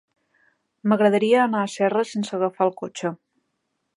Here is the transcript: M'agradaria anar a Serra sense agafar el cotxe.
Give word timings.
M'agradaria 0.93 1.43
anar 1.43 1.61
a 1.65 1.69
Serra 1.75 2.03
sense 2.13 2.35
agafar 2.39 2.69
el 2.69 2.75
cotxe. 2.83 3.15